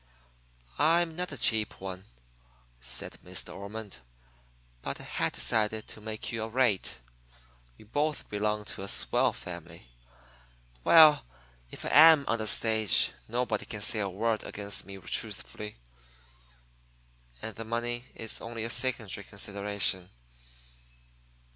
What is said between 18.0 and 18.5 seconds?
is